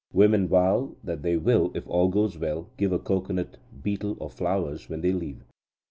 [0.13, 4.89] Women vow that they will, if all goes well, give a cocoanut, betel, or flowers
[4.89, 5.43] when they leave.